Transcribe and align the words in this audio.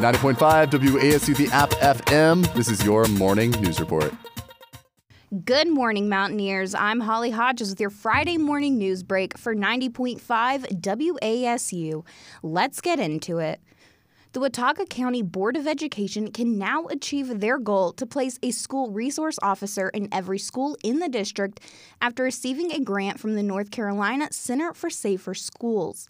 90.5 0.00 0.70
WASU, 0.70 1.36
the 1.36 1.48
app 1.48 1.70
FM. 1.72 2.50
This 2.54 2.68
is 2.68 2.82
your 2.84 3.04
morning 3.06 3.50
news 3.52 3.78
report. 3.80 4.14
Good 5.44 5.68
morning, 5.68 6.08
Mountaineers. 6.08 6.74
I'm 6.74 7.00
Holly 7.00 7.30
Hodges 7.30 7.70
with 7.70 7.80
your 7.80 7.90
Friday 7.90 8.38
morning 8.38 8.78
news 8.78 9.02
break 9.02 9.36
for 9.36 9.54
90.5 9.54 10.18
WASU. 10.80 12.04
Let's 12.42 12.80
get 12.80 12.98
into 12.98 13.38
it. 13.38 13.60
The 14.32 14.40
Watauga 14.40 14.86
County 14.86 15.22
Board 15.22 15.56
of 15.56 15.66
Education 15.66 16.30
can 16.30 16.56
now 16.56 16.86
achieve 16.86 17.40
their 17.40 17.58
goal 17.58 17.92
to 17.92 18.06
place 18.06 18.38
a 18.42 18.52
school 18.52 18.90
resource 18.90 19.38
officer 19.42 19.88
in 19.90 20.08
every 20.12 20.38
school 20.38 20.76
in 20.82 21.00
the 21.00 21.08
district 21.08 21.60
after 22.00 22.22
receiving 22.22 22.72
a 22.72 22.80
grant 22.80 23.20
from 23.20 23.34
the 23.34 23.42
North 23.42 23.70
Carolina 23.70 24.28
Center 24.32 24.72
for 24.72 24.88
Safer 24.88 25.34
Schools. 25.34 26.08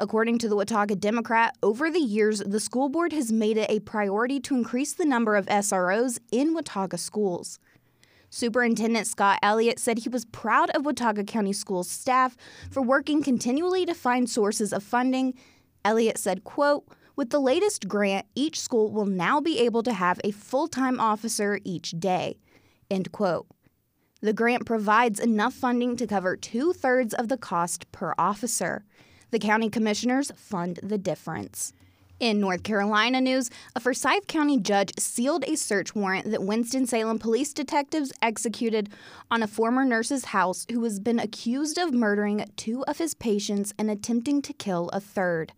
According 0.00 0.38
to 0.38 0.48
the 0.48 0.56
Watauga 0.56 0.96
Democrat, 0.96 1.58
over 1.62 1.90
the 1.90 2.00
years, 2.00 2.38
the 2.38 2.58
school 2.58 2.88
board 2.88 3.12
has 3.12 3.30
made 3.30 3.58
it 3.58 3.70
a 3.70 3.80
priority 3.80 4.40
to 4.40 4.54
increase 4.54 4.94
the 4.94 5.04
number 5.04 5.36
of 5.36 5.44
SROs 5.44 6.18
in 6.32 6.54
Watauga 6.54 6.96
schools. 6.96 7.58
Superintendent 8.30 9.06
Scott 9.06 9.38
Elliott 9.42 9.78
said 9.78 9.98
he 9.98 10.08
was 10.08 10.24
proud 10.24 10.70
of 10.70 10.86
Watauga 10.86 11.22
County 11.22 11.52
Schools 11.52 11.90
staff 11.90 12.34
for 12.70 12.80
working 12.80 13.22
continually 13.22 13.84
to 13.84 13.92
find 13.92 14.30
sources 14.30 14.72
of 14.72 14.82
funding. 14.82 15.34
Elliott 15.84 16.16
said, 16.16 16.44
quote, 16.44 16.88
with 17.14 17.28
the 17.28 17.38
latest 17.38 17.86
grant, 17.86 18.24
each 18.34 18.58
school 18.58 18.90
will 18.90 19.04
now 19.04 19.38
be 19.38 19.58
able 19.58 19.82
to 19.82 19.92
have 19.92 20.18
a 20.24 20.30
full-time 20.30 20.98
officer 20.98 21.58
each 21.62 21.90
day. 21.90 22.38
End 22.90 23.12
quote. 23.12 23.46
The 24.22 24.32
grant 24.32 24.64
provides 24.64 25.20
enough 25.20 25.52
funding 25.52 25.96
to 25.96 26.06
cover 26.06 26.38
two-thirds 26.38 27.12
of 27.12 27.28
the 27.28 27.36
cost 27.36 27.92
per 27.92 28.14
officer. 28.16 28.86
The 29.30 29.38
county 29.38 29.70
commissioners 29.70 30.32
fund 30.36 30.80
the 30.82 30.98
difference. 30.98 31.72
In 32.18 32.38
North 32.38 32.64
Carolina 32.64 33.18
news, 33.20 33.48
a 33.74 33.80
Forsyth 33.80 34.26
County 34.26 34.58
judge 34.58 34.92
sealed 34.98 35.42
a 35.44 35.56
search 35.56 35.94
warrant 35.94 36.30
that 36.30 36.42
Winston-Salem 36.42 37.18
police 37.18 37.54
detectives 37.54 38.12
executed 38.20 38.90
on 39.30 39.42
a 39.42 39.46
former 39.46 39.86
nurse's 39.86 40.26
house 40.26 40.66
who 40.70 40.84
has 40.84 41.00
been 41.00 41.18
accused 41.18 41.78
of 41.78 41.94
murdering 41.94 42.44
two 42.56 42.84
of 42.84 42.98
his 42.98 43.14
patients 43.14 43.72
and 43.78 43.90
attempting 43.90 44.42
to 44.42 44.52
kill 44.52 44.90
a 44.92 45.00
third. 45.00 45.54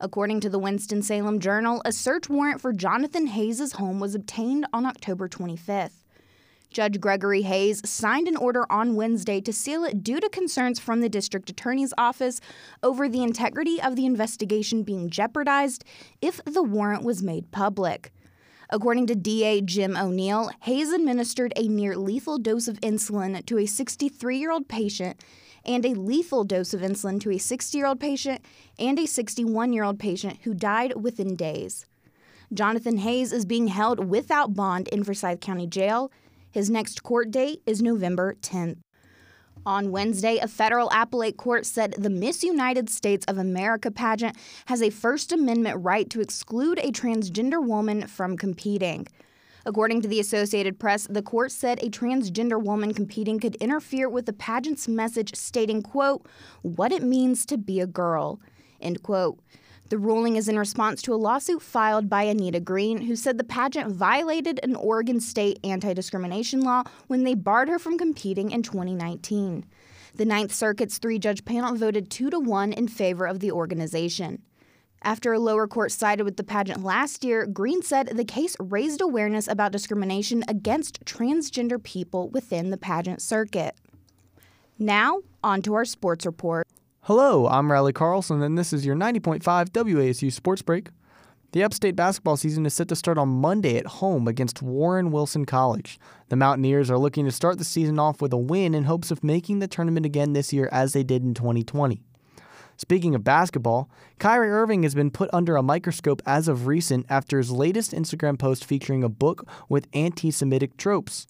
According 0.00 0.38
to 0.42 0.48
the 0.48 0.60
Winston-Salem 0.60 1.40
Journal, 1.40 1.82
a 1.84 1.90
search 1.90 2.28
warrant 2.28 2.60
for 2.60 2.72
Jonathan 2.72 3.26
Hayes' 3.26 3.72
home 3.72 3.98
was 3.98 4.14
obtained 4.14 4.66
on 4.72 4.86
October 4.86 5.28
25th. 5.28 6.04
Judge 6.70 7.00
Gregory 7.00 7.42
Hayes 7.42 7.80
signed 7.88 8.28
an 8.28 8.36
order 8.36 8.70
on 8.70 8.94
Wednesday 8.94 9.40
to 9.40 9.52
seal 9.52 9.84
it 9.84 10.02
due 10.02 10.20
to 10.20 10.28
concerns 10.28 10.78
from 10.78 11.00
the 11.00 11.08
district 11.08 11.50
attorney's 11.50 11.94
office 11.96 12.40
over 12.82 13.08
the 13.08 13.22
integrity 13.22 13.80
of 13.80 13.96
the 13.96 14.06
investigation 14.06 14.82
being 14.82 15.10
jeopardized 15.10 15.84
if 16.20 16.40
the 16.44 16.62
warrant 16.62 17.02
was 17.02 17.22
made 17.22 17.50
public. 17.50 18.12
According 18.70 19.06
to 19.06 19.14
DA 19.14 19.62
Jim 19.62 19.96
O'Neill, 19.96 20.50
Hayes 20.60 20.92
administered 20.92 21.54
a 21.56 21.68
near 21.68 21.96
lethal 21.96 22.38
dose 22.38 22.68
of 22.68 22.78
insulin 22.80 23.44
to 23.46 23.58
a 23.58 23.66
63 23.66 24.38
year 24.38 24.50
old 24.50 24.68
patient 24.68 25.24
and 25.64 25.86
a 25.86 25.94
lethal 25.94 26.44
dose 26.44 26.74
of 26.74 26.82
insulin 26.82 27.18
to 27.20 27.30
a 27.30 27.38
60 27.38 27.78
year 27.78 27.86
old 27.86 27.98
patient 27.98 28.44
and 28.78 28.98
a 28.98 29.06
61 29.06 29.72
year 29.72 29.84
old 29.84 29.98
patient 29.98 30.40
who 30.44 30.52
died 30.52 30.94
within 30.96 31.34
days. 31.34 31.86
Jonathan 32.52 32.98
Hayes 32.98 33.32
is 33.32 33.44
being 33.44 33.68
held 33.68 34.08
without 34.08 34.54
bond 34.54 34.88
in 34.88 35.04
Forsyth 35.04 35.40
County 35.40 35.66
Jail. 35.66 36.10
His 36.50 36.70
next 36.70 37.02
court 37.02 37.30
date 37.30 37.62
is 37.66 37.82
November 37.82 38.36
10th. 38.40 38.78
On 39.66 39.90
Wednesday, 39.90 40.38
a 40.38 40.48
federal 40.48 40.88
appellate 40.90 41.36
court 41.36 41.66
said 41.66 41.94
the 41.98 42.08
Miss 42.08 42.42
United 42.42 42.88
States 42.88 43.26
of 43.26 43.36
America 43.36 43.90
pageant 43.90 44.36
has 44.66 44.80
a 44.80 44.90
First 44.90 45.32
Amendment 45.32 45.84
right 45.84 46.08
to 46.10 46.20
exclude 46.20 46.78
a 46.78 46.90
transgender 46.90 47.62
woman 47.62 48.06
from 48.06 48.38
competing. 48.38 49.06
According 49.66 50.00
to 50.02 50.08
the 50.08 50.20
Associated 50.20 50.78
Press, 50.78 51.06
the 51.10 51.20
court 51.20 51.52
said 51.52 51.82
a 51.82 51.90
transgender 51.90 52.62
woman 52.62 52.94
competing 52.94 53.38
could 53.38 53.56
interfere 53.56 54.08
with 54.08 54.24
the 54.24 54.32
pageant's 54.32 54.88
message 54.88 55.34
stating, 55.34 55.82
quote, 55.82 56.26
what 56.62 56.92
it 56.92 57.02
means 57.02 57.44
to 57.46 57.58
be 57.58 57.80
a 57.80 57.86
girl, 57.86 58.40
end 58.80 59.02
quote. 59.02 59.38
The 59.88 59.98
ruling 59.98 60.36
is 60.36 60.48
in 60.48 60.58
response 60.58 61.00
to 61.02 61.14
a 61.14 61.16
lawsuit 61.16 61.62
filed 61.62 62.10
by 62.10 62.24
Anita 62.24 62.60
Green, 62.60 63.02
who 63.02 63.16
said 63.16 63.38
the 63.38 63.44
pageant 63.44 63.90
violated 63.90 64.60
an 64.62 64.76
Oregon 64.76 65.18
state 65.18 65.58
anti 65.64 65.94
discrimination 65.94 66.60
law 66.60 66.84
when 67.06 67.24
they 67.24 67.34
barred 67.34 67.70
her 67.70 67.78
from 67.78 67.96
competing 67.96 68.50
in 68.50 68.62
2019. 68.62 69.64
The 70.14 70.24
Ninth 70.26 70.52
Circuit's 70.52 70.98
three 70.98 71.18
judge 71.18 71.44
panel 71.44 71.74
voted 71.74 72.10
2 72.10 72.28
to 72.30 72.38
1 72.38 72.74
in 72.74 72.88
favor 72.88 73.26
of 73.26 73.40
the 73.40 73.50
organization. 73.50 74.42
After 75.02 75.32
a 75.32 75.38
lower 75.38 75.66
court 75.66 75.92
sided 75.92 76.24
with 76.24 76.36
the 76.36 76.44
pageant 76.44 76.82
last 76.82 77.24
year, 77.24 77.46
Green 77.46 77.82
said 77.82 78.08
the 78.08 78.24
case 78.24 78.56
raised 78.58 79.00
awareness 79.00 79.48
about 79.48 79.72
discrimination 79.72 80.44
against 80.48 81.04
transgender 81.04 81.82
people 81.82 82.28
within 82.28 82.70
the 82.70 82.76
pageant 82.76 83.22
circuit. 83.22 83.74
Now, 84.78 85.20
on 85.42 85.62
to 85.62 85.74
our 85.74 85.84
sports 85.84 86.26
report. 86.26 86.66
Hello, 87.08 87.46
I'm 87.46 87.72
Riley 87.72 87.94
Carlson, 87.94 88.42
and 88.42 88.58
this 88.58 88.70
is 88.70 88.84
your 88.84 88.94
90.5 88.94 89.40
WASU 89.40 90.30
Sports 90.30 90.60
Break. 90.60 90.90
The 91.52 91.62
App 91.62 91.72
State 91.72 91.96
basketball 91.96 92.36
season 92.36 92.66
is 92.66 92.74
set 92.74 92.88
to 92.88 92.96
start 92.96 93.16
on 93.16 93.30
Monday 93.30 93.78
at 93.78 93.86
home 93.86 94.28
against 94.28 94.60
Warren 94.60 95.10
Wilson 95.10 95.46
College. 95.46 95.98
The 96.28 96.36
Mountaineers 96.36 96.90
are 96.90 96.98
looking 96.98 97.24
to 97.24 97.32
start 97.32 97.56
the 97.56 97.64
season 97.64 97.98
off 97.98 98.20
with 98.20 98.34
a 98.34 98.36
win 98.36 98.74
in 98.74 98.84
hopes 98.84 99.10
of 99.10 99.24
making 99.24 99.60
the 99.60 99.66
tournament 99.66 100.04
again 100.04 100.34
this 100.34 100.52
year 100.52 100.68
as 100.70 100.92
they 100.92 101.02
did 101.02 101.22
in 101.22 101.32
2020. 101.32 102.02
Speaking 102.76 103.14
of 103.14 103.24
basketball, 103.24 103.88
Kyrie 104.18 104.50
Irving 104.50 104.82
has 104.82 104.94
been 104.94 105.10
put 105.10 105.30
under 105.32 105.56
a 105.56 105.62
microscope 105.62 106.20
as 106.26 106.46
of 106.46 106.66
recent 106.66 107.06
after 107.08 107.38
his 107.38 107.50
latest 107.50 107.92
Instagram 107.92 108.38
post 108.38 108.66
featuring 108.66 109.02
a 109.02 109.08
book 109.08 109.48
with 109.70 109.88
anti 109.94 110.30
Semitic 110.30 110.76
tropes. 110.76 111.26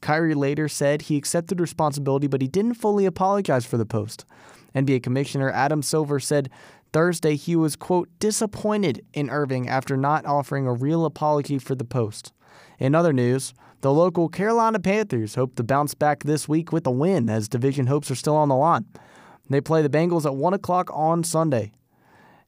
Kyrie 0.00 0.34
later 0.34 0.68
said 0.68 1.02
he 1.02 1.16
accepted 1.16 1.60
responsibility, 1.60 2.26
but 2.26 2.42
he 2.42 2.48
didn't 2.48 2.74
fully 2.74 3.06
apologize 3.06 3.66
for 3.66 3.76
the 3.76 3.86
post. 3.86 4.24
NBA 4.74 5.02
Commissioner 5.02 5.50
Adam 5.50 5.82
Silver 5.82 6.20
said 6.20 6.50
Thursday 6.92 7.36
he 7.36 7.56
was, 7.56 7.76
quote, 7.76 8.08
disappointed 8.18 9.04
in 9.12 9.30
Irving 9.30 9.68
after 9.68 9.96
not 9.96 10.24
offering 10.24 10.66
a 10.66 10.72
real 10.72 11.04
apology 11.04 11.58
for 11.58 11.74
the 11.74 11.84
post. 11.84 12.32
In 12.78 12.94
other 12.94 13.12
news, 13.12 13.54
the 13.80 13.92
local 13.92 14.28
Carolina 14.28 14.78
Panthers 14.78 15.34
hope 15.34 15.54
to 15.56 15.62
bounce 15.62 15.94
back 15.94 16.24
this 16.24 16.48
week 16.48 16.72
with 16.72 16.86
a 16.86 16.90
win 16.90 17.28
as 17.28 17.48
division 17.48 17.86
hopes 17.86 18.10
are 18.10 18.16
still 18.16 18.36
on 18.36 18.48
the 18.48 18.56
line. 18.56 18.86
They 19.50 19.60
play 19.60 19.82
the 19.82 19.88
Bengals 19.88 20.26
at 20.26 20.34
1 20.34 20.54
o'clock 20.54 20.90
on 20.92 21.24
Sunday. 21.24 21.72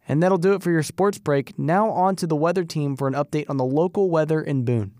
And 0.08 0.22
that'll 0.22 0.38
do 0.38 0.54
it 0.54 0.62
for 0.62 0.70
your 0.70 0.82
sports 0.82 1.18
break. 1.18 1.58
Now 1.58 1.90
on 1.90 2.16
to 2.16 2.26
the 2.26 2.36
weather 2.36 2.64
team 2.64 2.96
for 2.96 3.06
an 3.06 3.14
update 3.14 3.48
on 3.48 3.58
the 3.58 3.64
local 3.64 4.10
weather 4.10 4.40
in 4.40 4.64
Boone. 4.64 4.92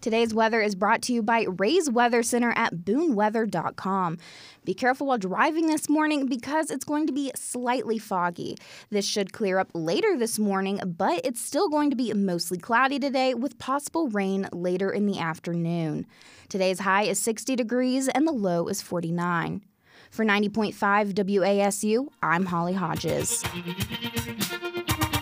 Today's 0.00 0.32
weather 0.32 0.62
is 0.62 0.74
brought 0.74 1.02
to 1.02 1.12
you 1.12 1.22
by 1.22 1.44
Ray's 1.58 1.90
Weather 1.90 2.22
Center 2.22 2.54
at 2.56 2.74
booneweather.com. 2.74 4.16
Be 4.64 4.72
careful 4.72 5.08
while 5.08 5.18
driving 5.18 5.66
this 5.66 5.90
morning 5.90 6.24
because 6.24 6.70
it's 6.70 6.86
going 6.86 7.06
to 7.06 7.12
be 7.12 7.30
slightly 7.34 7.98
foggy. 7.98 8.56
This 8.88 9.04
should 9.04 9.34
clear 9.34 9.58
up 9.58 9.70
later 9.74 10.16
this 10.16 10.38
morning, 10.38 10.80
but 10.86 11.20
it's 11.22 11.40
still 11.40 11.68
going 11.68 11.90
to 11.90 11.96
be 11.96 12.14
mostly 12.14 12.56
cloudy 12.56 12.98
today 12.98 13.34
with 13.34 13.58
possible 13.58 14.08
rain 14.08 14.48
later 14.52 14.90
in 14.90 15.04
the 15.04 15.18
afternoon. 15.18 16.06
Today's 16.48 16.80
high 16.80 17.04
is 17.04 17.18
60 17.18 17.54
degrees 17.54 18.08
and 18.08 18.26
the 18.26 18.32
low 18.32 18.68
is 18.68 18.80
49. 18.80 19.62
For 20.10 20.24
90.5 20.24 21.12
WASU, 21.12 22.08
I'm 22.22 22.46
Holly 22.46 22.72
Hodges. 22.72 23.44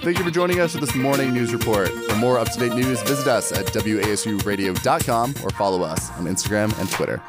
Thank 0.08 0.16
you 0.16 0.24
for 0.24 0.30
joining 0.30 0.58
us 0.58 0.72
for 0.72 0.80
this 0.80 0.94
morning 0.94 1.34
news 1.34 1.52
report. 1.52 1.91
For 1.91 2.16
more 2.16 2.38
up 2.38 2.50
to 2.52 2.58
date 2.58 2.72
news, 2.72 3.02
visit 3.02 3.26
us 3.26 3.52
at 3.52 3.66
WASUradio.com 3.66 5.34
or 5.44 5.50
follow 5.50 5.82
us 5.82 6.10
on 6.12 6.24
Instagram 6.24 6.72
and 6.80 6.91
Twitter. 6.91 7.20